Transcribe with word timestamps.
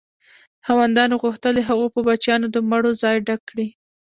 خاوندانو 0.65 1.15
غوښتل 1.23 1.53
د 1.55 1.61
هغو 1.69 1.85
په 1.95 1.99
بچیانو 2.07 2.47
د 2.51 2.57
مړو 2.69 2.91
ځای 3.01 3.15
ډک 3.27 3.41
کړي. 3.49 3.67